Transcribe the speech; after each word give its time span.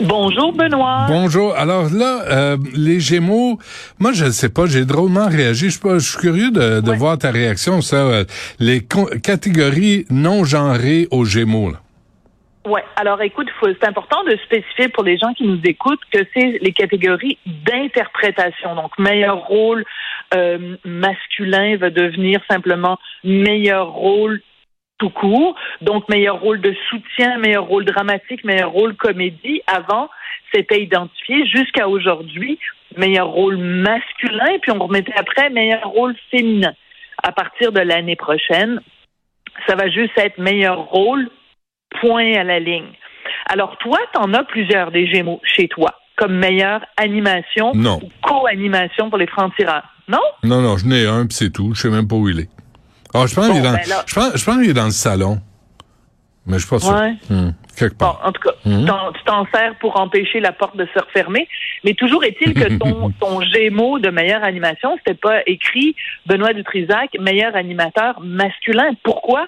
Bonjour 0.00 0.52
Benoît. 0.52 1.06
Bonjour. 1.08 1.54
Alors 1.54 1.84
là, 1.92 2.22
euh, 2.28 2.56
les 2.74 2.98
Gémeaux, 2.98 3.58
moi 4.00 4.12
je 4.12 4.24
ne 4.24 4.30
sais 4.30 4.48
pas, 4.48 4.66
j'ai 4.66 4.84
drôlement 4.84 5.28
réagi. 5.28 5.66
Je 5.66 5.70
suis, 5.70 5.80
pas- 5.80 5.98
je 5.98 6.10
suis 6.10 6.18
curieux 6.18 6.50
de, 6.50 6.80
de 6.80 6.92
voir 6.92 7.16
ta 7.16 7.30
réaction. 7.30 7.80
Ça, 7.80 7.96
euh, 7.96 8.24
les 8.58 8.80
catégories 9.22 10.04
non 10.10 10.44
genrées 10.44 11.06
aux 11.12 11.24
Gémeaux. 11.24 11.70
Là. 11.70 11.78
Ouais. 12.66 12.82
Alors 12.96 13.20
écoute, 13.22 13.46
c'est 13.62 13.86
important 13.86 14.24
de 14.24 14.36
spécifier 14.44 14.88
pour 14.88 15.04
les 15.04 15.16
gens 15.18 15.32
qui 15.34 15.46
nous 15.46 15.60
écoutent 15.64 16.00
que 16.10 16.20
c'est 16.34 16.58
les 16.60 16.72
catégories 16.72 17.38
d'interprétation. 17.46 18.74
Donc 18.74 18.98
meilleur 18.98 19.36
rôle 19.46 19.84
euh, 20.34 20.76
masculin 20.84 21.76
va 21.76 21.90
devenir 21.90 22.40
simplement 22.50 22.98
meilleur 23.22 23.90
rôle 23.92 24.40
tout 24.98 25.10
court. 25.10 25.54
Donc 25.80 26.08
meilleur 26.08 26.40
rôle 26.40 26.60
de 26.60 26.74
soutien, 26.88 27.38
meilleur 27.38 27.64
rôle 27.64 27.84
dramatique, 27.84 28.44
meilleur 28.44 28.70
rôle 28.70 28.94
comédie. 28.96 29.62
Avant, 29.66 30.08
c'était 30.52 30.82
identifié 30.82 31.46
jusqu'à 31.46 31.88
aujourd'hui 31.88 32.58
meilleur 32.96 33.28
rôle 33.28 33.56
masculin, 33.56 34.58
puis 34.62 34.72
on 34.72 34.78
remettait 34.78 35.14
après 35.16 35.50
meilleur 35.50 35.82
rôle 35.84 36.14
féminin. 36.30 36.72
À 37.22 37.32
partir 37.32 37.72
de 37.72 37.80
l'année 37.80 38.16
prochaine, 38.16 38.80
ça 39.66 39.74
va 39.76 39.88
juste 39.88 40.16
être 40.16 40.38
meilleur 40.38 40.78
rôle 40.78 41.28
point 42.00 42.34
à 42.34 42.44
la 42.44 42.60
ligne. 42.60 42.92
Alors, 43.46 43.76
toi, 43.78 43.98
tu 44.12 44.20
en 44.20 44.32
as 44.34 44.44
plusieurs 44.44 44.90
des 44.90 45.06
Gémeaux 45.06 45.40
chez 45.44 45.68
toi, 45.68 45.94
comme 46.16 46.34
meilleure 46.36 46.84
animation 46.96 47.72
Non. 47.74 48.00
ou 48.02 48.10
co-animation 48.22 49.08
pour 49.08 49.18
les 49.18 49.26
francs-tireurs. 49.26 49.84
Non? 50.08 50.20
Non, 50.42 50.60
non, 50.60 50.76
je 50.76 50.86
n'ai 50.86 51.06
un, 51.06 51.26
puis 51.26 51.34
c'est 51.36 51.50
tout. 51.52 51.74
Je 51.74 51.80
sais 51.82 51.90
même 51.90 52.06
pas 52.06 52.16
où 52.16 52.28
il 52.28 52.40
est. 52.40 52.48
Ah, 53.14 53.26
je 53.26 53.34
pense 53.34 53.46
Bon, 53.46 53.52
qu'il 53.54 53.60
est 53.60 53.64
dans, 53.66 53.72
ben 53.72 53.88
là- 53.88 54.04
je 54.06 54.14
pense, 54.14 54.36
je 54.36 54.44
pense 54.44 54.56
qu'il 54.56 54.70
est 54.70 54.74
dans 54.74 54.84
le 54.86 54.90
salon. 54.90 55.38
Mais 56.46 56.58
je 56.58 56.68
pas 56.68 56.78
sûr. 56.78 56.92
Ouais. 56.92 57.12
Hmm, 57.30 57.52
quelque 57.78 57.92
Bon, 57.94 58.04
part. 58.04 58.20
en 58.22 58.30
tout 58.32 58.42
cas, 58.42 58.50
t'en- 58.64 59.12
tu 59.12 59.24
t'en 59.24 59.46
sers 59.54 59.74
pour 59.78 59.98
empêcher 59.98 60.40
la 60.40 60.52
porte 60.52 60.76
de 60.76 60.86
se 60.94 60.98
refermer. 61.02 61.48
Mais 61.84 61.94
toujours 61.94 62.22
est-il 62.24 62.52
que 62.52 62.76
ton, 62.76 63.10
ton 63.20 63.40
Gémeaux 63.40 63.98
de 63.98 64.10
meilleure 64.10 64.44
animation, 64.44 64.94
c'était 64.98 65.18
pas 65.18 65.40
écrit 65.46 65.96
Benoît 66.26 66.52
Dutrisac, 66.52 67.16
meilleur 67.18 67.56
animateur 67.56 68.20
masculin. 68.20 68.90
Pourquoi? 69.02 69.46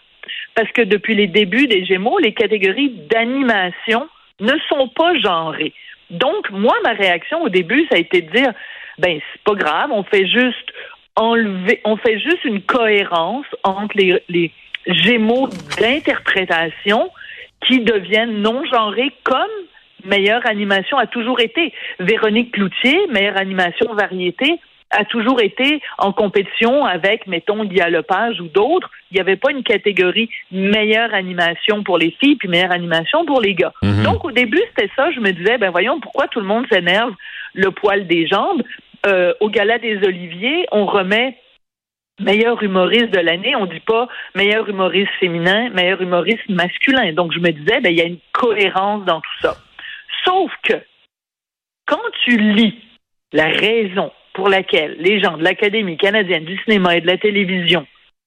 Parce 0.55 0.70
que 0.73 0.80
depuis 0.83 1.14
les 1.14 1.27
débuts 1.27 1.67
des 1.67 1.84
Gémeaux, 1.84 2.19
les 2.19 2.33
catégories 2.33 2.95
d'animation 3.11 4.08
ne 4.41 4.53
sont 4.70 4.89
pas 4.89 5.19
genrées. 5.19 5.75
Donc, 6.11 6.51
moi, 6.51 6.75
ma 6.83 6.92
réaction 6.92 7.42
au 7.42 7.48
début, 7.51 7.84
ça 7.91 7.97
a 7.97 7.98
été 7.98 8.23
de 8.23 8.30
dire, 8.30 8.53
ben, 8.98 9.20
c'est 9.33 9.42
pas 9.42 9.55
grave, 9.55 9.91
on 9.92 10.03
fait 10.05 10.27
juste 10.27 10.70
enlever, 11.17 11.81
on 11.84 11.97
fait 11.97 12.19
juste 12.19 12.45
une 12.45 12.62
cohérence 12.62 13.47
entre 13.64 13.97
les, 13.97 14.22
les 14.28 14.53
Gémeaux 14.86 15.48
d'interprétation 15.81 17.11
qui 17.67 17.81
deviennent 17.81 18.41
non 18.41 18.64
genrés 18.67 19.12
comme 19.25 19.42
meilleure 20.05 20.47
animation 20.47 20.97
a 20.97 21.06
toujours 21.06 21.41
été. 21.41 21.73
Véronique 21.98 22.53
Cloutier, 22.53 23.06
meilleure 23.08 23.36
animation 23.36 23.92
variété, 23.95 24.61
a 24.91 25.05
toujours 25.05 25.42
été 25.42 25.83
en 25.98 26.12
compétition 26.12 26.84
avec, 26.84 27.27
mettons, 27.27 27.64
Guy 27.64 27.80
Lepage 27.91 28.41
ou 28.41 28.47
d'autres. 28.47 28.89
Il 29.11 29.14
n'y 29.14 29.20
avait 29.20 29.36
pas 29.36 29.51
une 29.51 29.64
catégorie 29.64 30.30
meilleure 30.53 31.12
animation 31.12 31.83
pour 31.83 31.98
les 31.98 32.14
filles 32.20 32.36
puis 32.36 32.48
meilleure 32.48 32.73
animation 32.73 33.24
pour 33.27 33.41
les 33.41 33.55
gars. 33.55 33.73
Mhm. 33.83 34.05
Donc, 34.05 34.24
au 34.24 34.30
début, 34.30 34.62
c'était 34.68 34.91
ça. 34.95 35.11
Je 35.11 35.20
me 35.20 35.33
disais, 35.33 35.58
ben 35.58 35.70
voyons, 35.70 35.98
pourquoi 35.98 36.29
tout 36.29 36.41
le 36.41 36.46
monde 36.46 36.67
s'énerve 36.70 37.12
le 37.55 37.70
poil 37.73 38.07
des 38.07 38.29
jambes? 38.29 38.62
Euh, 39.06 39.34
au 39.40 39.50
Gala 39.50 39.78
des 39.78 39.98
Oliviers, 39.98 40.67
on 40.72 40.84
remet 40.84 41.39
meilleur 42.18 42.62
humoriste 42.62 43.11
de 43.11 43.20
l'année, 43.20 43.55
on 43.55 43.67
dit 43.67 43.80
pas 43.80 44.08
meilleur 44.34 44.68
humoriste 44.68 45.12
féminin, 45.20 45.70
meilleur 45.70 46.00
humoriste 46.00 46.48
masculin. 46.48 47.12
Donc 47.12 47.33
je 47.33 47.39
me 47.39 47.50
disais, 47.50 47.80
ben 47.80 47.90
il 47.90 47.98
y 47.98 48.00
a 48.00 48.06
une 48.06 48.18
cohérence 48.33 49.05
dans 49.05 49.20
tout 49.20 49.40
ça. 49.42 49.56
Sauf 50.24 50.50
que 50.62 50.74
quand 51.86 52.02
tu 52.24 52.36
lis 52.36 52.74
la 53.33 53.46
raison 53.46 54.12
pour 54.33 54.48
laquelle 54.48 54.96
les 54.98 55.20
gens 55.20 55.36
de 55.36 55.44
l'Académie 55.44 55.96
canadienne 55.96 56.44
du 56.44 56.58
cinéma 56.64 56.96
et 56.96 57.00
de 57.00 57.06
la 57.06 57.18
télévision 57.18 57.86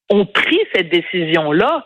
ont 0.10 0.26
pris 0.26 0.60
cette 0.74 0.90
décision-là, 0.90 1.86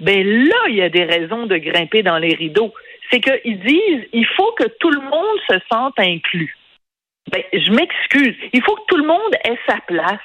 ben 0.00 0.26
là, 0.26 0.56
il 0.68 0.76
y 0.76 0.82
a 0.82 0.88
des 0.88 1.04
raisons 1.04 1.46
de 1.46 1.56
grimper 1.56 2.02
dans 2.02 2.18
les 2.18 2.34
rideaux. 2.34 2.72
C'est 3.10 3.20
qu'ils 3.20 3.60
disent, 3.60 4.08
il 4.12 4.26
faut 4.36 4.52
que 4.52 4.68
tout 4.78 4.90
le 4.90 5.00
monde 5.00 5.38
se 5.48 5.56
sente 5.70 5.98
inclus. 5.98 6.56
Ben, 7.30 7.42
je 7.52 7.70
m'excuse. 7.70 8.34
Il 8.52 8.60
faut 8.62 8.74
que 8.74 8.86
tout 8.88 8.96
le 8.96 9.06
monde 9.06 9.34
ait 9.44 9.58
sa 9.68 9.76
place. 9.86 10.18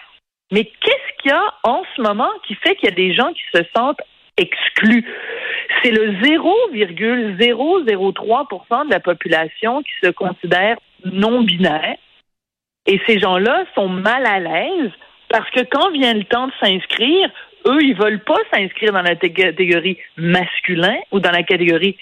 Mais 0.52 0.66
qu'est-ce 0.66 1.22
qu'il 1.22 1.32
y 1.32 1.34
a 1.34 1.54
en 1.64 1.84
ce 1.96 2.02
moment 2.02 2.30
qui 2.48 2.56
fait 2.56 2.76
qu'il 2.76 2.90
y 2.90 2.92
a 2.92 2.96
des 2.96 3.14
gens 3.14 3.32
qui 3.34 3.44
se 3.54 3.62
sentent 3.76 4.02
exclus? 4.38 5.06
C'est 5.84 5.92
le 5.92 6.14
0,003% 6.22 8.86
de 8.86 8.92
la 8.92 9.00
population 9.00 9.82
qui 9.82 9.94
se 10.04 10.10
considère 10.12 10.78
non 11.04 11.42
binaire. 11.42 11.96
Et 12.86 13.02
ces 13.08 13.20
gens-là 13.20 13.66
sont 13.74 13.90
mal 13.90 14.24
à 14.26 14.40
l'aise 14.40 14.92
parce 15.30 15.50
que 15.50 15.62
quand 15.62 15.90
vient 15.92 16.14
le 16.14 16.26
temps 16.26 16.48
de 16.48 16.54
s'inscrire, 16.60 17.30
eux, 17.68 17.82
ils 17.82 17.96
veulent 17.96 18.24
pas 18.24 18.38
s'inscrire 18.54 18.94
dans 18.94 19.02
la 19.02 19.16
catégorie 19.16 19.98
masculin 20.18 20.98
ou 21.12 21.20
dans 21.20 21.32
la 21.32 21.42
catégorie 21.44 21.98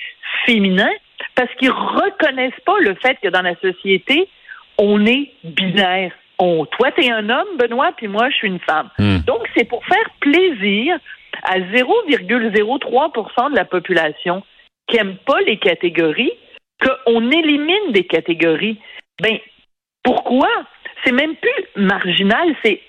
féminin 0.45 0.91
parce 1.35 1.53
qu'ils 1.55 1.71
reconnaissent 1.71 2.59
pas 2.65 2.77
le 2.79 2.95
fait 2.95 3.17
que 3.21 3.29
dans 3.29 3.41
la 3.41 3.55
société, 3.55 4.27
on 4.77 5.05
est 5.05 5.31
binaire. 5.43 6.11
On, 6.39 6.65
toi, 6.65 6.91
tu 6.91 7.05
es 7.05 7.11
un 7.11 7.29
homme, 7.29 7.57
Benoît, 7.57 7.91
puis 7.95 8.07
moi, 8.07 8.29
je 8.29 8.35
suis 8.35 8.47
une 8.47 8.59
femme. 8.59 8.89
Hmm. 8.97 9.19
Donc, 9.19 9.47
c'est 9.55 9.65
pour 9.65 9.85
faire 9.85 10.09
plaisir 10.19 10.97
à 11.43 11.59
0,03% 11.59 13.51
de 13.51 13.55
la 13.55 13.65
population 13.65 14.43
qui 14.87 14.97
n'aime 14.97 15.17
pas 15.25 15.39
les 15.41 15.57
catégories 15.57 16.31
qu'on 16.81 17.31
élimine 17.31 17.91
des 17.91 18.05
catégories. 18.05 18.79
Ben, 19.21 19.37
pourquoi? 20.03 20.49
C'est 21.03 21.11
même 21.11 21.35
plus 21.35 21.83
marginal, 21.83 22.55
c'est 22.63 22.81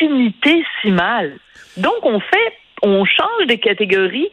infinitésimal. 0.00 1.38
Donc, 1.76 2.04
on 2.04 2.20
fait, 2.20 2.52
on 2.82 3.04
change 3.04 3.46
des 3.46 3.58
catégories, 3.58 4.30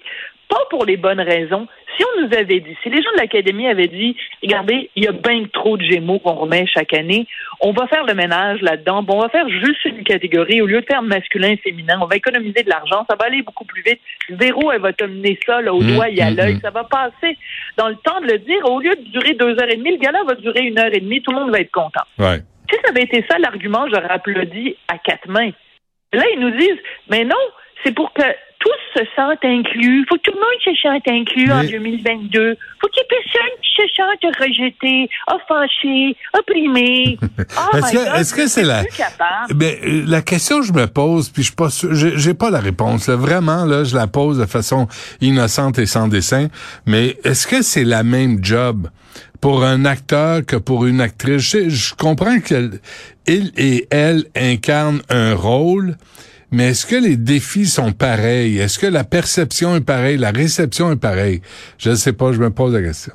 pas 0.47 0.61
pour 0.69 0.85
les 0.85 0.97
bonnes 0.97 1.19
raisons. 1.19 1.67
Si 1.97 2.03
on 2.03 2.21
nous 2.21 2.33
avait 2.37 2.59
dit, 2.59 2.77
si 2.83 2.89
les 2.89 3.01
gens 3.01 3.11
de 3.15 3.17
l'Académie 3.17 3.67
avaient 3.67 3.87
dit, 3.87 4.15
regardez, 4.43 4.91
il 4.95 5.03
y 5.03 5.07
a 5.07 5.11
bien 5.11 5.45
trop 5.51 5.77
de 5.77 5.83
gémeaux 5.83 6.19
qu'on 6.19 6.33
remet 6.35 6.67
chaque 6.67 6.93
année, 6.93 7.25
on 7.59 7.71
va 7.71 7.87
faire 7.87 8.05
le 8.05 8.13
ménage 8.13 8.61
là-dedans, 8.61 9.01
bon, 9.01 9.15
on 9.15 9.21
va 9.21 9.29
faire 9.29 9.49
juste 9.49 9.83
une 9.85 10.03
catégorie, 10.03 10.61
au 10.61 10.67
lieu 10.67 10.81
de 10.81 10.85
faire 10.85 11.01
masculin 11.01 11.49
et 11.49 11.57
féminin, 11.57 11.97
on 12.01 12.05
va 12.05 12.15
économiser 12.15 12.61
de 12.61 12.69
l'argent, 12.69 13.03
ça 13.09 13.15
va 13.19 13.25
aller 13.25 13.41
beaucoup 13.41 13.65
plus 13.65 13.81
vite. 13.81 13.99
Zéro, 14.39 14.71
elle 14.71 14.81
va 14.81 14.93
te 14.93 15.05
mener 15.05 15.39
ça 15.45 15.59
là, 15.61 15.73
au 15.73 15.81
Mmh, 15.87 15.95
doigt 15.95 16.09
et 16.09 16.21
à 16.21 16.31
mmh, 16.31 16.35
l'œil, 16.35 16.55
mmh. 16.55 16.61
ça 16.61 16.69
va 16.69 16.83
passer. 16.83 17.37
Dans 17.77 17.87
le 17.87 17.95
temps 17.95 18.19
de 18.21 18.27
le 18.27 18.39
dire, 18.39 18.69
au 18.69 18.79
lieu 18.79 18.95
de 18.95 19.11
durer 19.11 19.33
deux 19.33 19.59
heures 19.59 19.69
et 19.69 19.77
demie, 19.77 19.91
le 19.91 19.97
gala 19.97 20.23
va 20.23 20.35
durer 20.35 20.61
une 20.61 20.79
heure 20.79 20.93
et 20.93 20.99
demie, 20.99 21.21
tout 21.21 21.31
le 21.31 21.39
monde 21.39 21.51
va 21.51 21.59
être 21.59 21.71
content. 21.71 22.03
Ouais. 22.19 22.41
Si 22.69 22.77
ça 22.83 22.89
avait 22.89 23.03
été 23.03 23.23
ça 23.29 23.37
l'argument, 23.39 23.87
j'aurais 23.89 24.09
applaudi 24.09 24.75
à 24.87 24.97
quatre 24.97 25.27
mains. 25.27 25.51
Là, 26.13 26.23
ils 26.33 26.39
nous 26.39 26.51
disent, 26.51 26.81
mais 27.09 27.23
non, 27.23 27.35
c'est 27.83 27.93
pour 27.93 28.11
que 28.13 28.23
tous 28.67 28.99
se 28.99 29.05
sentent 29.15 29.43
inclus. 29.43 30.05
Faut 30.09 30.15
que 30.15 30.21
tout 30.21 30.31
le 30.33 30.39
monde 30.39 30.61
se 30.63 30.81
sente 30.81 31.07
inclus 31.07 31.51
en 31.51 31.61
Mais- 31.61 31.67
2022. 31.69 32.57
Faut 32.81 32.87
qu'il 32.89 33.01
y 33.01 33.05
ait 33.05 33.07
personne 33.09 33.53
qui 33.61 33.69
se 33.75 33.95
sente 33.95 34.35
rejeté, 34.39 35.09
offensé, 35.27 36.15
opprimé. 36.37 37.17
Oh 37.73 37.77
Est-ce 37.77 37.91
que- 37.91 37.97
God, 37.97 38.07
est-ce 38.19 38.33
que 38.33 38.47
c'est 38.47 38.63
la- 38.63 38.83
capable. 38.85 39.53
Ben, 39.55 39.75
euh, 39.83 40.03
la 40.07 40.21
question 40.21 40.59
que 40.59 40.65
je 40.65 40.73
me 40.73 40.87
pose, 40.87 41.29
puis 41.29 41.43
je 41.43 41.47
suis 41.47 41.55
pas 41.55 41.69
sûr, 41.69 41.89
j'ai 41.93 42.33
pas 42.33 42.49
la 42.49 42.59
réponse. 42.59 43.07
là. 43.07 43.15
Vraiment, 43.15 43.65
là, 43.65 43.83
je 43.83 43.95
la 43.95 44.07
pose 44.07 44.39
de 44.39 44.45
façon 44.45 44.87
innocente 45.21 45.79
et 45.79 45.85
sans 45.85 46.07
dessin. 46.07 46.47
Mais 46.85 47.17
est-ce 47.23 47.47
que 47.47 47.61
c'est 47.61 47.83
la 47.83 48.03
même 48.03 48.43
job 48.43 48.89
pour 49.41 49.63
un 49.63 49.85
acteur 49.85 50.45
que 50.45 50.55
pour 50.55 50.85
une 50.85 51.01
actrice? 51.01 51.41
Je, 51.51 51.69
je 51.69 51.93
comprends 51.95 52.39
qu'il 52.39 52.79
et 53.27 53.87
elle 53.91 54.23
incarnent 54.35 55.01
un 55.09 55.35
rôle, 55.35 55.95
mais 56.51 56.69
est-ce 56.69 56.85
que 56.85 56.95
les 56.95 57.17
défis 57.17 57.65
sont 57.65 57.91
pareils? 57.91 58.59
Est-ce 58.59 58.79
que 58.79 58.87
la 58.87 59.03
perception 59.03 59.75
est 59.75 59.85
pareille? 59.85 60.17
La 60.17 60.31
réception 60.31 60.91
est 60.91 61.01
pareille? 61.01 61.41
Je 61.77 61.89
ne 61.89 61.95
sais 61.95 62.13
pas, 62.13 62.31
je 62.31 62.39
me 62.39 62.49
pose 62.49 62.73
la 62.73 62.81
question. 62.81 63.13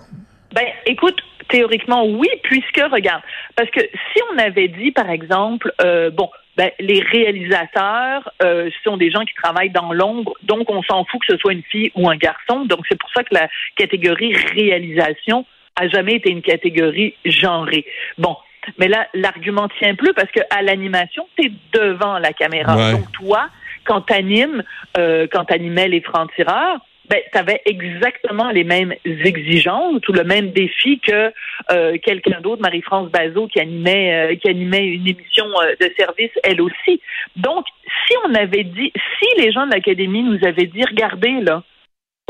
Ben, 0.54 0.66
écoute, 0.86 1.18
théoriquement, 1.48 2.04
oui, 2.06 2.28
puisque, 2.42 2.80
regarde, 2.90 3.22
parce 3.56 3.70
que 3.70 3.80
si 3.80 4.20
on 4.32 4.38
avait 4.38 4.68
dit, 4.68 4.90
par 4.90 5.08
exemple, 5.08 5.72
euh, 5.82 6.10
bon, 6.10 6.28
ben, 6.56 6.70
les 6.78 7.00
réalisateurs 7.00 8.30
euh, 8.42 8.68
sont 8.84 8.98
des 8.98 9.10
gens 9.10 9.24
qui 9.24 9.34
travaillent 9.34 9.70
dans 9.70 9.92
l'ombre, 9.92 10.34
donc 10.42 10.70
on 10.70 10.82
s'en 10.82 11.04
fout 11.06 11.20
que 11.26 11.32
ce 11.32 11.38
soit 11.38 11.52
une 11.52 11.62
fille 11.62 11.90
ou 11.94 12.10
un 12.10 12.16
garçon. 12.16 12.66
Donc 12.66 12.80
c'est 12.88 12.98
pour 12.98 13.10
ça 13.14 13.22
que 13.22 13.34
la 13.34 13.48
catégorie 13.76 14.34
réalisation 14.34 15.46
a 15.76 15.88
jamais 15.88 16.16
été 16.16 16.30
une 16.30 16.42
catégorie 16.42 17.14
genrée. 17.24 17.86
Bon, 18.18 18.36
Mais 18.78 18.88
là, 18.88 19.06
l'argument 19.14 19.68
tient 19.78 19.94
plus 19.94 20.12
parce 20.14 20.30
que 20.30 20.40
à 20.50 20.62
l'animation, 20.62 21.26
tu 21.36 21.46
es 21.46 21.52
devant 21.72 22.18
la 22.18 22.32
caméra. 22.32 22.92
Donc 22.92 23.10
toi, 23.12 23.48
quand 23.84 24.02
tu 24.02 24.12
animes, 24.12 24.62
euh, 24.96 25.26
quand 25.30 25.46
tu 25.46 25.54
animais 25.54 25.88
les 25.88 26.00
francs-tireurs, 26.00 26.78
ben, 27.12 27.20
tu 27.30 27.38
avais 27.38 27.60
exactement 27.66 28.50
les 28.50 28.64
mêmes 28.64 28.94
exigences 29.04 30.06
ou 30.08 30.12
le 30.12 30.24
même 30.24 30.50
défi 30.52 31.00
que 31.00 31.32
euh, 31.70 31.98
quelqu'un 32.02 32.40
d'autre, 32.40 32.62
Marie-France 32.62 33.10
Bazot, 33.10 33.48
qui 33.48 33.60
animait, 33.60 34.32
euh, 34.32 34.36
qui 34.36 34.48
animait 34.48 34.86
une 34.86 35.06
émission 35.06 35.44
euh, 35.60 35.74
de 35.80 35.92
service, 35.98 36.30
elle 36.44 36.60
aussi. 36.60 37.00
Donc, 37.36 37.66
si 38.06 38.14
on 38.24 38.34
avait 38.34 38.64
dit, 38.64 38.92
si 39.18 39.42
les 39.42 39.52
gens 39.52 39.66
de 39.66 39.72
l'Académie 39.72 40.22
nous 40.22 40.38
avaient 40.46 40.66
dit, 40.66 40.84
regardez, 40.84 41.40
là, 41.40 41.62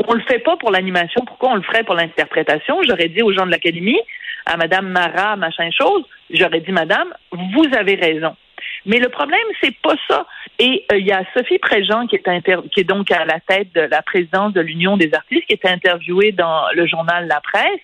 on 0.07 0.13
le 0.13 0.21
fait 0.21 0.39
pas 0.39 0.57
pour 0.57 0.71
l'animation, 0.71 1.21
pourquoi 1.25 1.51
on 1.51 1.55
le 1.55 1.61
ferait 1.61 1.83
pour 1.83 1.95
l'interprétation? 1.95 2.81
J'aurais 2.87 3.09
dit 3.09 3.21
aux 3.21 3.33
gens 3.33 3.45
de 3.45 3.51
l'Académie, 3.51 3.99
à 4.45 4.57
Madame 4.57 4.89
Marat, 4.89 5.35
machin 5.35 5.69
chose, 5.71 6.03
j'aurais 6.29 6.59
dit, 6.59 6.71
Madame, 6.71 7.13
vous 7.31 7.67
avez 7.77 7.95
raison. 7.95 8.35
Mais 8.85 8.99
le 8.99 9.09
problème, 9.09 9.39
c'est 9.61 9.75
pas 9.81 9.95
ça. 10.09 10.25
Et 10.59 10.85
euh, 10.91 10.97
il 10.97 11.05
y 11.05 11.11
a 11.11 11.23
Sophie 11.35 11.59
Préjean 11.59 12.07
qui 12.07 12.17
est, 12.17 12.69
qui 12.71 12.79
est 12.81 12.83
donc 12.83 13.11
à 13.11 13.25
la 13.25 13.39
tête 13.39 13.73
de 13.73 13.81
la 13.81 14.01
présidence 14.01 14.53
de 14.53 14.61
l'Union 14.61 14.97
des 14.97 15.13
artistes, 15.13 15.45
qui 15.47 15.53
est 15.53 15.65
interviewée 15.65 16.31
dans 16.31 16.65
le 16.73 16.85
journal 16.85 17.27
La 17.27 17.39
Presse. 17.41 17.81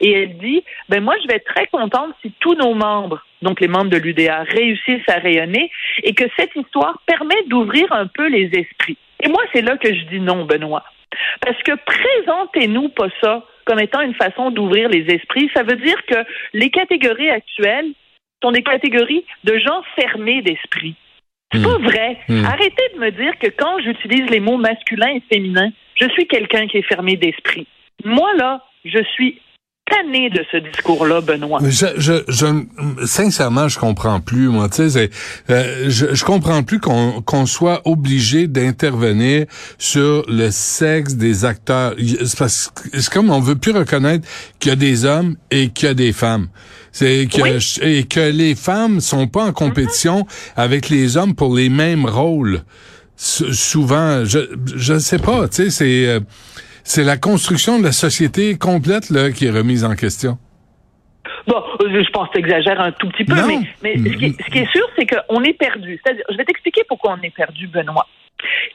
Et 0.00 0.12
elle 0.12 0.38
dit, 0.38 0.62
ben 0.88 1.02
moi, 1.02 1.14
je 1.22 1.28
vais 1.28 1.36
être 1.36 1.52
très 1.52 1.66
contente 1.66 2.12
si 2.22 2.32
tous 2.40 2.54
nos 2.54 2.74
membres, 2.74 3.24
donc 3.42 3.60
les 3.60 3.68
membres 3.68 3.90
de 3.90 3.96
l'UDA, 3.96 4.42
réussissent 4.42 5.08
à 5.08 5.18
rayonner 5.18 5.70
et 6.02 6.14
que 6.14 6.24
cette 6.36 6.54
histoire 6.54 7.00
permet 7.06 7.42
d'ouvrir 7.46 7.90
un 7.92 8.06
peu 8.06 8.28
les 8.28 8.50
esprits. 8.52 8.98
Et 9.22 9.28
moi, 9.28 9.42
c'est 9.52 9.62
là 9.62 9.76
que 9.78 9.92
je 9.92 10.04
dis 10.04 10.20
non, 10.20 10.44
Benoît. 10.44 10.84
Parce 11.40 11.60
que 11.62 11.72
présentez-nous 11.72 12.88
pas 12.90 13.08
ça 13.20 13.44
comme 13.64 13.80
étant 13.80 14.00
une 14.00 14.14
façon 14.14 14.50
d'ouvrir 14.50 14.88
les 14.88 15.04
esprits. 15.14 15.50
Ça 15.54 15.62
veut 15.62 15.76
dire 15.76 16.04
que 16.06 16.16
les 16.54 16.70
catégories 16.70 17.30
actuelles 17.30 17.92
sont 18.42 18.52
des 18.52 18.62
catégories 18.62 19.24
de 19.44 19.58
gens 19.58 19.82
fermés 19.96 20.42
d'esprit. 20.42 20.96
C'est 21.52 21.62
pas 21.62 21.78
hmm. 21.78 21.84
vrai. 21.84 22.18
Hmm. 22.28 22.44
Arrêtez 22.44 22.82
de 22.94 23.00
me 23.00 23.10
dire 23.10 23.38
que 23.38 23.48
quand 23.48 23.78
j'utilise 23.80 24.30
les 24.30 24.40
mots 24.40 24.56
masculin 24.56 25.08
et 25.08 25.22
féminin, 25.32 25.70
je 25.94 26.08
suis 26.10 26.26
quelqu'un 26.26 26.66
qui 26.68 26.78
est 26.78 26.88
fermé 26.88 27.16
d'esprit. 27.16 27.66
Moi, 28.04 28.32
là, 28.34 28.64
je 28.84 29.02
suis 29.14 29.40
tanné 29.90 30.30
de 30.30 30.44
ce 30.50 30.56
discours-là, 30.58 31.20
Benoît. 31.20 31.60
Je, 31.62 31.86
je, 31.96 32.22
je, 32.28 33.06
sincèrement, 33.06 33.68
je 33.68 33.78
comprends 33.78 34.20
plus, 34.20 34.48
moi. 34.48 34.68
Tu 34.68 34.88
sais, 34.88 35.10
euh, 35.50 35.86
je, 35.88 36.14
je 36.14 36.24
comprends 36.24 36.62
plus 36.62 36.80
qu'on 36.80 37.22
qu'on 37.22 37.46
soit 37.46 37.82
obligé 37.84 38.46
d'intervenir 38.46 39.46
sur 39.78 40.24
le 40.28 40.50
sexe 40.50 41.14
des 41.14 41.44
acteurs. 41.44 41.94
C'est 41.98 43.08
comme 43.10 43.30
on 43.30 43.40
veut 43.40 43.56
plus 43.56 43.72
reconnaître 43.72 44.26
qu'il 44.58 44.70
y 44.70 44.72
a 44.72 44.76
des 44.76 45.04
hommes 45.04 45.36
et 45.50 45.68
qu'il 45.68 45.88
y 45.88 45.90
a 45.90 45.94
des 45.94 46.12
femmes. 46.12 46.48
C'est 46.92 47.28
que 47.30 47.84
et 47.84 48.04
que 48.04 48.30
les 48.30 48.54
femmes 48.54 49.00
sont 49.00 49.28
pas 49.28 49.44
en 49.44 49.52
compétition 49.52 50.26
avec 50.56 50.88
les 50.88 51.16
hommes 51.16 51.34
pour 51.34 51.54
les 51.54 51.68
mêmes 51.68 52.06
rôles. 52.06 52.62
souvent, 53.16 54.24
je 54.24 54.38
je 54.76 54.98
sais 54.98 55.18
pas, 55.18 55.48
tu 55.48 55.56
sais, 55.56 55.70
c'est 55.70 56.06
euh, 56.06 56.20
c'est 56.84 57.04
la 57.04 57.16
construction 57.16 57.78
de 57.78 57.84
la 57.84 57.92
société 57.92 58.56
complète 58.58 59.10
là 59.10 59.30
qui 59.30 59.46
est 59.46 59.50
remise 59.50 59.84
en 59.84 59.94
question. 59.94 60.38
Bon, 61.46 61.62
je 61.80 62.10
pense 62.10 62.28
que 62.28 62.34
tu 62.34 62.38
exagères 62.40 62.80
un 62.80 62.92
tout 62.92 63.08
petit 63.08 63.24
peu, 63.24 63.34
mais, 63.46 63.60
mais 63.82 63.96
ce, 63.96 64.16
qui, 64.16 64.32
ce, 64.32 64.50
qui, 64.50 64.58
est 64.58 64.70
sûr, 64.72 64.86
c'est 64.96 65.06
qu'on 65.06 65.42
est 65.42 65.54
perdu. 65.54 65.98
C'est-à-dire, 66.02 66.24
je 66.30 66.36
vais 66.36 66.44
t'expliquer 66.44 66.82
pourquoi 66.88 67.16
on 67.18 67.22
est 67.22 67.34
perdu, 67.34 67.66
Benoît. 67.66 68.06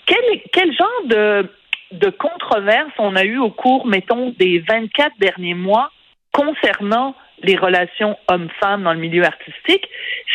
Quel, 0.06 0.42
quel 0.52 0.74
genre 0.76 1.02
de, 1.06 1.50
de 1.92 2.10
controverse 2.10 2.92
on 2.98 3.16
a 3.16 3.24
eu 3.24 3.38
au 3.38 3.52
cours, 3.52 3.86
mettons, 3.86 4.34
des 4.38 4.64
24 4.68 5.14
derniers 5.20 5.54
mois 5.54 5.92
concernant 6.32 7.16
les 7.44 7.56
relations 7.56 8.18
hommes-femmes 8.28 8.84
dans 8.84 8.94
le 8.94 9.00
milieu 9.00 9.24
artistique, 9.24 9.88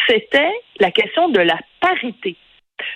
c'était 0.08 0.52
la 0.78 0.90
question 0.90 1.28
de 1.28 1.40
la 1.40 1.58
parité. 1.80 2.36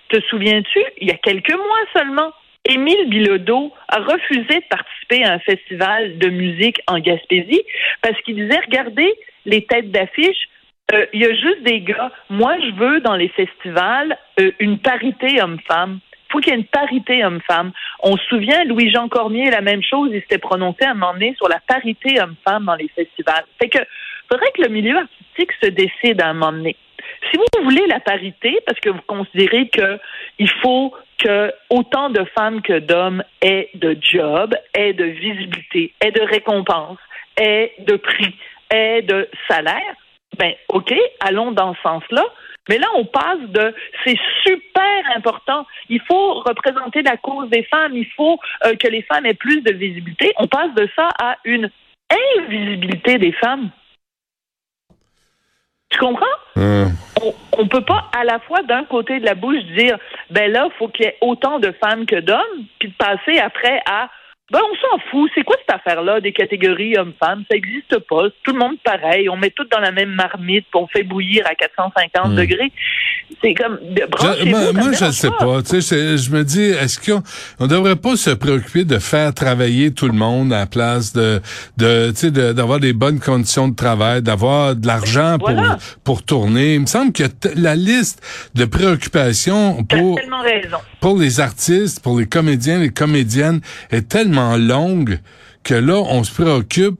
Te 0.08 0.20
souviens-tu, 0.30 0.80
il 1.00 1.08
y 1.08 1.10
a 1.10 1.16
quelques 1.16 1.52
mois 1.52 1.84
seulement, 1.92 2.32
Émile 2.66 3.08
Bilodeau 3.08 3.72
a 3.88 4.00
refusé 4.00 4.60
de 4.60 4.68
participer 4.70 5.24
à 5.24 5.34
un 5.34 5.38
festival 5.38 6.18
de 6.18 6.28
musique 6.28 6.80
en 6.86 6.98
Gaspésie 6.98 7.62
parce 8.02 8.18
qu'il 8.22 8.36
disait, 8.36 8.60
regardez 8.64 9.12
les 9.44 9.64
têtes 9.66 9.90
d'affiche, 9.90 10.48
euh, 10.92 11.06
il 11.12 11.20
y 11.20 11.26
a 11.26 11.34
juste 11.34 11.62
des 11.62 11.80
gars. 11.80 12.10
Moi, 12.30 12.56
je 12.60 12.74
veux 12.74 13.00
dans 13.00 13.16
les 13.16 13.28
festivals 13.28 14.16
euh, 14.40 14.50
une 14.58 14.78
parité 14.78 15.42
homme-femme 15.42 16.00
faut 16.34 16.40
qu'il 16.40 16.52
y 16.52 16.56
ait 16.56 16.58
une 16.58 16.64
parité 16.64 17.24
homme-femme. 17.24 17.70
On 18.00 18.16
se 18.16 18.24
souvient, 18.24 18.64
Louis-Jean 18.64 19.08
Cormier, 19.08 19.50
la 19.50 19.60
même 19.60 19.82
chose, 19.82 20.10
il 20.12 20.20
s'était 20.20 20.38
prononcé 20.38 20.84
à 20.84 20.90
un 20.90 20.94
moment 20.94 21.12
donné 21.12 21.34
sur 21.36 21.48
la 21.48 21.60
parité 21.60 22.20
homme-femme 22.20 22.64
dans 22.64 22.74
les 22.74 22.88
festivals. 22.88 23.44
Fait 23.62 23.68
que 23.68 23.78
faudrait 24.28 24.50
que 24.56 24.62
le 24.62 24.68
milieu 24.68 24.96
artistique 24.96 25.52
se 25.62 25.68
décide 25.68 26.20
à 26.20 26.30
un 26.30 26.34
moment 26.34 26.52
donné. 26.52 26.76
Si 27.30 27.36
vous 27.36 27.64
voulez 27.64 27.86
la 27.86 28.00
parité, 28.00 28.58
parce 28.66 28.80
que 28.80 28.90
vous 28.90 29.00
considérez 29.06 29.68
qu'il 29.68 30.50
faut 30.60 30.92
que 31.18 31.52
autant 31.70 32.10
de 32.10 32.24
femmes 32.36 32.62
que 32.62 32.78
d'hommes 32.78 33.22
aient 33.40 33.70
de 33.74 33.96
job, 34.00 34.54
aient 34.74 34.92
de 34.92 35.04
visibilité, 35.04 35.92
aient 36.00 36.12
de 36.12 36.22
récompense, 36.22 36.98
aient 37.36 37.72
de 37.80 37.96
prix, 37.96 38.34
aient 38.70 39.02
de 39.02 39.28
salaire, 39.48 39.94
ben 40.38 40.52
OK, 40.68 40.94
allons 41.20 41.52
dans 41.52 41.74
ce 41.74 41.82
sens-là. 41.82 42.24
Mais 42.68 42.78
là, 42.78 42.86
on 42.94 43.04
passe 43.04 43.40
de 43.48 43.74
c'est 44.04 44.18
super 44.42 45.02
important, 45.14 45.66
il 45.90 46.00
faut 46.00 46.34
représenter 46.40 47.02
la 47.02 47.16
cause 47.18 47.50
des 47.50 47.62
femmes, 47.64 47.94
il 47.94 48.06
faut 48.16 48.38
euh, 48.64 48.74
que 48.76 48.88
les 48.88 49.02
femmes 49.02 49.26
aient 49.26 49.34
plus 49.34 49.60
de 49.60 49.72
visibilité. 49.72 50.32
On 50.38 50.46
passe 50.46 50.72
de 50.74 50.88
ça 50.96 51.10
à 51.20 51.36
une 51.44 51.70
invisibilité 52.38 53.18
des 53.18 53.32
femmes. 53.32 53.70
Tu 55.94 56.00
comprends? 56.00 56.26
Hum. 56.56 56.92
On, 57.56 57.62
ne 57.62 57.68
peut 57.68 57.84
pas 57.84 58.10
à 58.12 58.24
la 58.24 58.40
fois 58.40 58.62
d'un 58.64 58.84
côté 58.84 59.20
de 59.20 59.24
la 59.24 59.36
bouche 59.36 59.62
dire 59.76 59.96
ben 60.30 60.50
là, 60.50 60.66
il 60.66 60.76
faut 60.76 60.88
qu'il 60.88 61.06
y 61.06 61.08
ait 61.08 61.16
autant 61.20 61.60
de 61.60 61.72
femmes 61.80 62.04
que 62.04 62.18
d'hommes, 62.18 62.66
puis 62.80 62.88
de 62.88 62.94
passer 62.94 63.38
après 63.38 63.80
à 63.86 64.10
ben, 64.50 64.58
on 64.60 64.74
s'en 64.74 64.98
fout. 65.10 65.30
C'est 65.34 65.44
quoi 65.44 65.56
cette 65.60 65.76
affaire-là 65.76 66.20
des 66.20 66.32
catégories 66.32 66.98
hommes-femmes? 66.98 67.44
Ça 67.48 67.54
n'existe 67.54 67.98
pas. 68.00 68.28
Tout 68.42 68.52
le 68.52 68.58
monde 68.58 68.76
pareil. 68.84 69.28
On 69.28 69.36
met 69.36 69.50
tout 69.50 69.64
dans 69.70 69.78
la 69.78 69.92
même 69.92 70.10
marmite, 70.10 70.66
puis 70.70 70.80
on 70.82 70.86
fait 70.88 71.04
bouillir 71.04 71.46
à 71.46 71.54
450 71.54 72.32
hmm. 72.32 72.34
degrés. 72.34 72.72
C'est 73.42 73.54
comme. 73.54 73.78
moi, 74.46 74.72
moi 74.72 74.92
je 74.92 75.04
ne 75.04 75.10
sais 75.10 75.30
pas. 75.38 75.62
Tu 75.62 75.82
sais, 75.82 76.18
je 76.18 76.30
me 76.30 76.44
dis, 76.44 76.62
est-ce 76.62 76.98
qu'on 76.98 77.22
on 77.58 77.66
devrait 77.66 77.96
pas 77.96 78.16
se 78.16 78.30
préoccuper 78.30 78.84
de 78.84 78.98
faire 78.98 79.32
travailler 79.34 79.92
tout 79.92 80.06
le 80.06 80.14
monde 80.14 80.52
à 80.52 80.60
la 80.60 80.66
place 80.66 81.12
de, 81.12 81.40
de 81.76 82.10
tu 82.10 82.16
sais, 82.16 82.30
d'avoir 82.30 82.80
des 82.80 82.92
bonnes 82.92 83.20
conditions 83.20 83.68
de 83.68 83.74
travail, 83.74 84.22
d'avoir 84.22 84.76
de 84.76 84.86
l'argent 84.86 85.38
pour, 85.38 85.50
pour 86.04 86.22
tourner? 86.22 86.74
Il 86.74 86.82
me 86.82 86.86
semble 86.86 87.12
que 87.12 87.24
la 87.56 87.74
liste 87.74 88.22
de 88.54 88.64
préoccupations 88.64 89.84
pour, 89.84 90.18
pour 91.00 91.18
les 91.18 91.40
artistes, 91.40 92.00
pour 92.00 92.18
les 92.18 92.26
comédiens, 92.26 92.78
les 92.78 92.90
comédiennes 92.90 93.60
est 93.90 94.08
tellement 94.08 94.56
longue 94.56 95.18
que 95.62 95.74
là, 95.74 95.96
on 95.96 96.24
se 96.24 96.32
préoccupe 96.32 96.98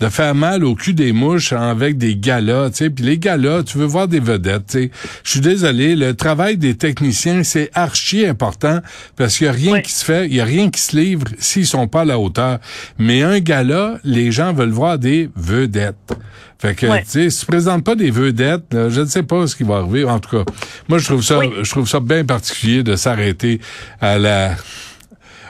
de 0.00 0.08
faire 0.08 0.34
mal 0.34 0.64
au 0.64 0.74
cul 0.74 0.94
des 0.94 1.12
mouches 1.12 1.52
avec 1.52 1.98
des 1.98 2.16
galas, 2.16 2.70
tu 2.70 2.76
sais. 2.76 2.90
Puis 2.90 3.04
les 3.04 3.18
galas, 3.18 3.62
tu 3.64 3.78
veux 3.78 3.86
voir 3.86 4.08
des 4.08 4.20
vedettes, 4.20 4.66
tu 4.68 4.78
sais. 4.78 4.90
Je 5.24 5.30
suis 5.30 5.40
désolé, 5.40 5.96
le 5.96 6.14
travail 6.14 6.56
des 6.56 6.76
techniciens, 6.76 7.42
c'est 7.42 7.70
archi 7.74 8.26
important 8.26 8.80
parce 9.16 9.36
qu'il 9.36 9.46
y 9.46 9.50
a 9.50 9.52
rien 9.52 9.80
qui 9.80 9.92
se 9.92 10.04
fait, 10.04 10.26
il 10.26 10.34
y 10.34 10.40
a 10.40 10.44
rien 10.44 10.70
qui 10.70 10.80
se 10.80 10.96
livre 10.96 11.24
s'ils 11.38 11.66
sont 11.66 11.88
pas 11.88 12.02
à 12.02 12.04
la 12.04 12.18
hauteur. 12.18 12.58
Mais 12.98 13.22
un 13.22 13.40
gala, 13.40 13.98
les 14.04 14.30
gens 14.30 14.52
veulent 14.52 14.70
voir 14.70 14.98
des 14.98 15.30
vedettes. 15.36 16.14
Fait 16.60 16.74
que, 16.74 16.86
tu 16.86 17.04
sais, 17.06 17.30
si 17.30 17.40
tu 17.40 17.46
présentes 17.46 17.84
pas 17.84 17.94
des 17.94 18.10
vedettes, 18.10 18.64
je 18.72 19.00
ne 19.00 19.06
sais 19.06 19.22
pas 19.22 19.46
ce 19.46 19.54
qui 19.54 19.62
va 19.62 19.76
arriver. 19.76 20.04
En 20.04 20.18
tout 20.18 20.42
cas, 20.42 20.52
moi, 20.88 20.98
je 20.98 21.04
trouve 21.04 21.22
ça, 21.22 21.40
je 21.62 21.70
trouve 21.70 21.88
ça 21.88 22.00
bien 22.00 22.24
particulier 22.24 22.82
de 22.82 22.96
s'arrêter 22.96 23.60
à 24.00 24.18
la, 24.18 24.56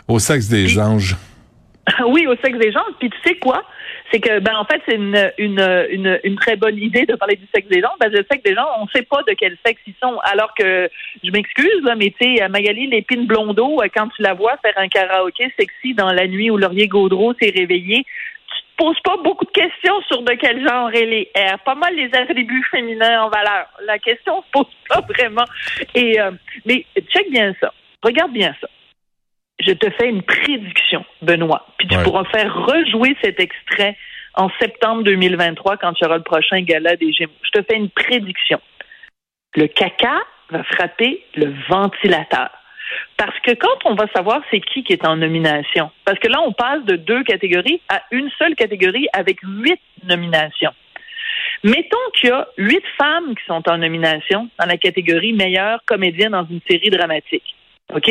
au 0.07 0.19
sexe 0.19 0.49
des 0.49 0.79
anges. 0.79 1.17
Oui, 2.07 2.27
au 2.27 2.37
sexe 2.45 2.59
des 2.59 2.69
anges. 2.77 2.95
Puis 3.01 3.09
tu 3.09 3.17
sais 3.27 3.39
quoi? 3.39 3.63
C'est 4.11 4.21
que, 4.21 4.39
ben, 4.39 4.57
en 4.57 4.65
fait, 4.65 4.81
c'est 4.87 4.95
une, 4.95 5.33
une, 5.37 5.61
une, 5.91 6.21
une, 6.25 6.37
très 6.37 6.57
bonne 6.57 6.79
idée 6.79 7.05
de 7.05 7.15
parler 7.15 7.37
du 7.37 7.47
sexe 7.55 7.69
des 7.69 7.81
gens. 7.81 7.91
Ben, 8.01 8.11
le 8.11 8.25
sexe 8.31 8.43
des 8.43 8.55
gens, 8.55 8.67
on 8.79 8.85
ne 8.85 8.89
sait 8.95 9.03
pas 9.03 9.23
de 9.23 9.33
quel 9.35 9.57
sexe 9.65 9.83
ils 9.87 9.95
sont. 10.03 10.19
Alors 10.25 10.55
que, 10.55 10.89
je 11.23 11.31
m'excuse, 11.31 11.83
mais 11.97 12.15
tu 12.19 12.37
sais, 12.37 12.49
Magali 12.49 12.87
Lépine 12.87 13.27
Blondeau, 13.27 13.83
euh, 13.83 13.89
quand 13.95 14.09
tu 14.09 14.23
la 14.23 14.33
vois 14.33 14.57
faire 14.59 14.75
un 14.77 14.89
karaoké 14.89 15.53
sexy 15.59 15.95
dans 15.95 16.11
la 16.11 16.27
nuit 16.27 16.51
où 16.51 16.57
Laurier 16.57 16.89
Gaudreau 16.89 17.35
s'est 17.41 17.53
réveillé, 17.55 18.05
tu 18.05 18.63
te 18.63 18.85
poses 18.85 19.01
pas 19.01 19.19
beaucoup 19.19 19.45
de 19.45 19.51
questions 19.51 20.01
sur 20.09 20.23
de 20.23 20.33
quel 20.33 20.67
genre 20.67 20.91
elle 20.95 21.13
est. 21.13 21.31
Elle 21.35 21.49
a 21.49 21.59
pas 21.59 21.75
mal 21.75 21.95
les 21.95 22.11
attributs 22.15 22.65
féminins 22.71 23.25
en 23.25 23.29
valeur. 23.29 23.67
La 23.85 23.99
question 23.99 24.43
se 24.43 24.51
pose 24.53 24.67
pas 24.89 25.01
vraiment. 25.09 25.45
Et, 25.95 26.19
euh, 26.19 26.31
mais 26.65 26.87
check 27.11 27.31
bien 27.31 27.55
ça. 27.61 27.75
Regarde 28.03 28.33
bien 28.33 28.55
ça 28.61 28.69
je 29.61 29.73
te 29.73 29.91
fais 29.91 30.09
une 30.09 30.23
prédiction, 30.23 31.05
Benoît, 31.23 31.67
puis 31.79 31.89
tu 31.89 31.99
pourras 31.99 32.25
faire 32.25 32.55
rejouer 32.55 33.17
cet 33.23 33.41
extrait 33.41 33.97
en 34.35 34.51
septembre 34.61 35.03
2023 35.03 35.77
quand 35.79 35.93
tu 35.95 36.05
auras 36.05 36.19
le 36.19 36.23
prochain 36.23 36.61
gala 36.61 36.97
des 36.97 37.13
Gémeaux. 37.13 37.33
Je 37.43 37.61
te 37.61 37.65
fais 37.65 37.77
une 37.77 37.91
prédiction. 37.91 38.61
Le 39.57 39.67
caca 39.67 40.15
va 40.51 40.63
frapper 40.65 41.25
le 41.35 41.53
ventilateur. 41.69 42.51
Parce 43.17 43.39
que 43.41 43.53
quand 43.53 43.85
on 43.85 43.95
va 43.95 44.07
savoir 44.15 44.41
c'est 44.51 44.61
qui 44.61 44.83
qui 44.85 44.93
est 44.93 45.05
en 45.05 45.17
nomination, 45.17 45.91
parce 46.05 46.19
que 46.19 46.29
là, 46.29 46.41
on 46.41 46.53
passe 46.53 46.85
de 46.85 46.97
deux 46.97 47.23
catégories 47.25 47.83
à 47.89 48.03
une 48.13 48.31
seule 48.39 48.55
catégorie 48.55 49.09
avec 49.13 49.41
huit 49.43 49.81
nominations. 50.05 50.73
Mettons 51.65 52.11
qu'il 52.15 52.31
y 52.31 52.33
a 52.33 52.47
huit 52.57 52.85
femmes 52.97 53.35
qui 53.35 53.45
sont 53.47 53.69
en 53.69 53.79
nomination 53.79 54.49
dans 54.59 54.67
la 54.67 54.77
catégorie 54.77 55.33
meilleure 55.33 55.81
comédienne 55.85 56.33
dans 56.33 56.47
une 56.47 56.61
série 56.69 56.91
dramatique. 56.91 57.57
OK? 57.93 58.11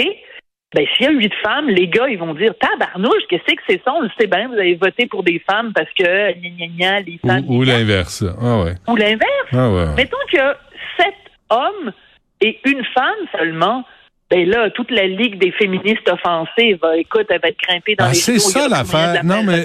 Ben, 0.76 0.86
s'il 0.96 1.06
y 1.06 1.08
a 1.08 1.12
huit 1.12 1.34
femmes, 1.42 1.70
les 1.70 1.88
gars, 1.88 2.10
ils 2.10 2.18
vont 2.18 2.34
dire 2.34 2.54
Tabarnouche, 2.60 3.24
qu'est-ce 3.30 3.56
que 3.56 3.62
c'est 3.70 3.82
ça? 3.86 3.94
On 3.94 4.02
le 4.02 4.10
sait 4.20 4.28
bien, 4.28 4.50
vous 4.50 4.56
avez 4.56 4.76
voté 4.76 5.06
pour 5.06 5.24
des 5.24 5.42
femmes 5.50 5.72
parce 5.74 5.90
que 5.98 6.04
gna, 6.34 6.50
gna, 6.50 6.68
gna, 6.68 7.00
les 7.00 7.20
femmes. 7.26 7.46
Ou, 7.48 7.60
ou 7.60 7.64
l'inverse. 7.64 8.26
Ah 8.42 8.64
ouais. 8.64 8.74
Ou 8.88 8.96
l'inverse. 8.98 9.50
Ah 9.54 9.72
ouais. 9.72 9.96
Mettons 9.96 10.18
qu'il 10.30 10.40
y 10.40 10.42
a 10.42 10.58
sept 10.98 11.16
hommes 11.50 11.94
et 12.42 12.60
une 12.66 12.84
femme 12.94 13.28
seulement. 13.38 13.86
Ben 14.30 14.46
là, 14.50 14.70
toute 14.72 14.92
la 14.92 15.08
ligue 15.08 15.40
des 15.40 15.54
féministes 15.54 16.10
offensives, 16.12 16.80
euh, 16.84 16.96
écoute, 16.98 17.28
elle 17.30 17.40
va 17.42 17.48
être 17.48 17.60
grimpée 17.66 17.96
dans 17.96 18.06
Ah, 18.06 18.10
les 18.10 18.16
c'est 18.16 18.40
ça 18.40 18.68
l'affaire. 18.68 19.14
la 19.14 19.24
Non, 19.24 19.42
mais. 19.42 19.64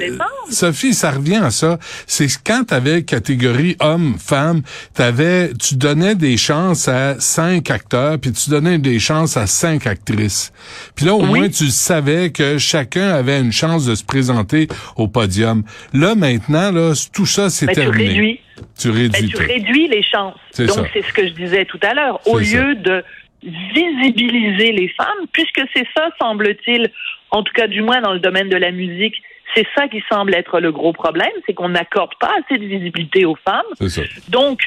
Sophie, 0.51 0.95
ça 0.95 1.11
revient 1.11 1.41
à 1.43 1.51
ça. 1.51 1.79
C'est 2.07 2.29
quand 2.47 2.63
t'avais 2.69 3.03
catégorie 3.03 3.77
homme, 3.81 4.15
femme, 4.21 4.63
t'avais, 4.95 5.53
tu 5.55 5.75
donnais 5.75 6.15
des 6.15 6.37
chances 6.37 6.87
à 6.87 7.19
cinq 7.19 7.73
acteurs, 7.73 8.21
puis 8.21 8.31
tu 8.31 8.51
donnais 8.51 8.79
des 8.79 9.01
chances 9.01 9.37
à 9.37 9.49
cinq 9.49 9.89
actrices. 9.89 10.53
Puis 10.95 11.07
là, 11.07 11.15
au 11.15 11.23
Oui. 11.23 11.41
moins, 11.41 11.49
tu 11.49 11.67
savais 11.67 12.31
que 12.31 12.57
chacun 12.59 13.09
avait 13.09 13.41
une 13.41 13.51
chance 13.53 13.85
de 13.85 13.97
se 13.97 14.05
présenter 14.05 14.69
au 14.97 15.09
podium. 15.09 15.65
Là, 15.93 16.15
maintenant, 16.15 16.71
là, 16.71 16.93
tout 17.13 17.27
ça, 17.27 17.51
c'est 17.51 17.67
Ben, 17.67 17.75
tu 17.75 17.81
terminé. 17.81 18.09
réduis. 18.09 18.41
Tu 18.79 18.89
Ben, 18.93 18.97
réduis. 18.97 19.29
tu 19.29 19.35
tout. 19.35 19.43
réduis 19.43 19.89
les 19.89 20.05
chances. 20.05 20.37
C'est 20.53 20.67
Donc, 20.67 20.87
c'est 20.93 21.03
ce 21.03 21.13
que 21.13 21.27
je 21.27 21.33
disais 21.33 21.65
tout 21.65 21.81
à 21.83 21.95
l'heure. 21.95 22.21
Au 22.29 22.39
ça. 22.41 22.45
lieu 22.59 22.77
de 22.77 23.03
visibiliser 23.43 24.73
les 24.73 24.89
femmes, 24.89 25.27
puisque 25.33 25.63
c'est 25.75 25.87
ça, 25.97 26.09
semble-t-il, 26.21 26.91
en 27.31 27.43
tout 27.43 27.53
cas 27.53 27.67
du 27.67 27.83
moins 27.83 28.01
dans 28.01 28.13
le 28.13 28.19
domaine 28.21 28.49
de 28.49 28.57
la 28.57 28.71
musique, 28.71 29.23
c'est 29.55 29.67
ça 29.77 29.87
qui 29.89 30.03
semble 30.11 30.35
être 30.35 30.61
le 30.61 30.73
gros 30.73 30.93
problème, 30.93 31.31
c'est 31.47 31.53
qu'on 31.53 31.69
n'accorde 31.71 32.15
pas 32.19 32.31
assez 32.43 32.59
de 32.59 32.65
visibilité 32.65 33.25
aux 33.27 33.37
femmes. 33.37 33.89
Ça. 33.89 34.03
Donc, 34.29 34.61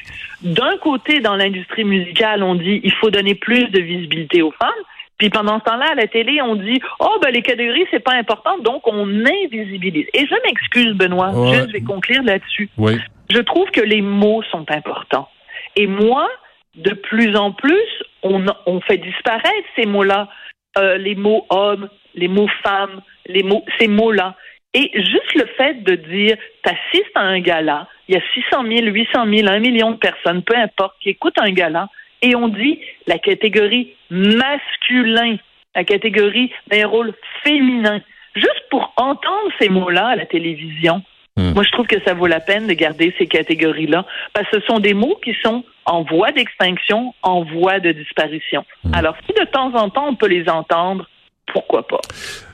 d'un 0.43 0.77
côté, 0.77 1.19
dans 1.21 1.35
l'industrie 1.35 1.83
musicale, 1.85 2.43
on 2.43 2.55
dit 2.55 2.81
il 2.83 2.93
faut 2.93 3.09
donner 3.09 3.33
plus 3.35 3.65
de 3.71 3.79
visibilité 3.81 4.41
aux 4.43 4.51
femmes. 4.51 4.69
Puis 5.17 5.29
pendant 5.29 5.59
ce 5.59 5.63
temps-là, 5.63 5.91
à 5.93 5.95
la 5.95 6.07
télé, 6.07 6.41
on 6.41 6.55
dit 6.55 6.79
oh 6.99 7.17
ben 7.21 7.31
les 7.31 7.41
catégories 7.41 7.85
c'est 7.89 8.03
pas 8.03 8.13
important, 8.13 8.57
donc 8.59 8.85
on 8.85 9.07
invisibilise. 9.25 10.05
Et 10.13 10.27
je 10.27 10.35
m'excuse, 10.45 10.93
Benoît, 10.93 11.31
Ouais. 11.31 11.57
je 11.67 11.71
vais 11.71 11.81
conclure 11.81 12.21
là-dessus. 12.21 12.69
Oui. 12.77 12.97
Je 13.31 13.39
trouve 13.39 13.71
que 13.71 13.81
les 13.81 14.01
mots 14.01 14.43
sont 14.51 14.69
importants. 14.69 15.29
Et 15.77 15.87
moi, 15.87 16.27
de 16.75 16.91
plus 16.93 17.35
en 17.37 17.53
plus, 17.53 18.03
on, 18.25 18.81
fait 18.81 18.97
disparaître 18.97 19.67
ces 19.75 19.85
mots-là, 19.85 20.29
Euh, 20.77 20.97
les 20.97 21.15
mots 21.15 21.45
hommes, 21.49 21.87
les 22.15 22.27
mots 22.27 22.49
femmes, 22.61 22.99
les 23.27 23.43
mots, 23.43 23.63
ces 23.79 23.87
mots-là. 23.87 24.35
Et 24.73 24.91
juste 24.93 25.33
le 25.35 25.45
fait 25.57 25.83
de 25.83 25.95
dire, 25.95 26.35
t'assistes 26.63 27.15
à 27.15 27.21
un 27.21 27.39
gala, 27.39 27.87
il 28.09 28.15
y 28.15 28.17
a 28.17 28.21
600 28.33 28.65
000, 28.67 28.87
800 28.87 29.25
000, 29.25 29.47
1 29.47 29.59
million 29.59 29.91
de 29.91 29.95
personnes, 29.95 30.43
peu 30.43 30.53
importe, 30.57 30.95
qui 31.01 31.11
écoutent 31.11 31.39
un 31.39 31.51
gala, 31.51 31.87
et 32.21 32.35
on 32.35 32.49
dit 32.49 32.81
la 33.07 33.19
catégorie 33.19 33.95
masculin, 34.09 35.37
la 35.75 35.85
catégorie 35.85 36.51
d'un 36.67 36.87
rôle 36.87 37.13
féminin. 37.45 38.01
Juste 38.35 38.65
pour 38.69 38.93
entendre 38.97 39.51
ces 39.59 39.69
mots-là 39.69 40.07
à 40.07 40.15
la 40.17 40.25
télévision, 40.25 41.01
Hmm. 41.37 41.51
moi 41.53 41.63
je 41.63 41.71
trouve 41.71 41.85
que 41.85 42.01
ça 42.05 42.13
vaut 42.13 42.27
la 42.27 42.39
peine 42.39 42.65
de 42.65 42.73
garder 42.73 43.13
ces 43.17 43.27
catégories-là, 43.27 44.05
parce 44.33 44.49
que 44.49 44.59
ce 44.59 44.65
sont 44.67 44.79
des 44.79 44.93
mots 44.93 45.19
qui 45.23 45.35
sont 45.43 45.65
en 45.85 46.03
voie 46.03 46.31
d'extinction, 46.31 47.13
en 47.23 47.43
voie 47.43 47.79
de 47.79 47.91
disparition. 47.91 48.65
Alors 48.93 49.15
si 49.25 49.33
de 49.33 49.45
temps 49.45 49.73
en 49.75 49.89
temps 49.89 50.07
on 50.07 50.15
peut 50.15 50.27
les 50.27 50.47
entendre, 50.49 51.09
pourquoi 51.53 51.85
pas? 51.87 52.01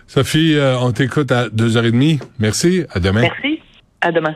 Sophie, 0.07 0.55
euh, 0.55 0.77
on 0.79 0.91
t'écoute 0.91 1.31
à 1.31 1.49
deux 1.49 1.77
heures 1.77 1.85
et 1.85 1.91
demie. 1.91 2.19
Merci. 2.37 2.83
À 2.91 2.99
demain. 2.99 3.21
Merci. 3.21 3.61
À 4.01 4.11
demain. 4.11 4.35